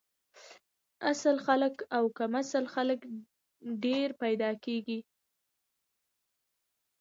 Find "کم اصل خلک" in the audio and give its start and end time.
2.17-2.99